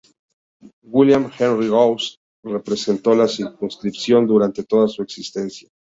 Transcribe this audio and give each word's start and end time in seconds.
William 0.81 1.29
Henry 1.37 1.67
Goss 1.69 2.17
representó 2.41 3.13
la 3.13 3.27
circunscripción 3.27 4.25
durante 4.25 4.63
toda 4.63 4.87
su 4.87 5.03
existencia. 5.03 5.69